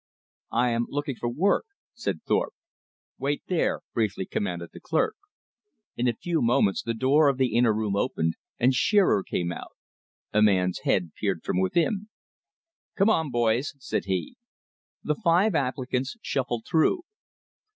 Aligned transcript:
"I 0.53 0.71
am 0.71 0.87
looking 0.89 1.13
for 1.15 1.29
work," 1.29 1.65
said 1.93 2.23
Thorpe. 2.23 2.55
"Wait 3.19 3.43
there," 3.45 3.81
briefly 3.93 4.25
commanded 4.25 4.71
the 4.73 4.79
clerk. 4.79 5.13
In 5.95 6.07
a 6.07 6.15
few 6.15 6.41
moments 6.41 6.81
the 6.81 6.95
door 6.95 7.27
of 7.29 7.37
the 7.37 7.53
inner 7.53 7.71
room 7.71 7.95
opened, 7.95 8.33
and 8.57 8.73
Shearer 8.73 9.21
came 9.21 9.51
out. 9.51 9.73
A 10.33 10.41
man's 10.41 10.79
head 10.85 11.11
peered 11.13 11.43
from 11.43 11.59
within. 11.61 12.09
"Come 12.95 13.11
on, 13.11 13.29
boys," 13.29 13.75
said 13.77 14.05
he. 14.05 14.37
The 15.03 15.21
five 15.23 15.53
applicants 15.53 16.17
shuffled 16.23 16.65
through. 16.67 17.03